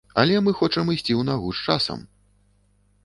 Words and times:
Але 0.21 0.37
мы 0.45 0.53
хочам 0.61 0.89
ісці 0.95 1.03
ў 1.03 1.21
нагу 1.29 1.53
з 1.59 1.71
часам. 1.71 1.99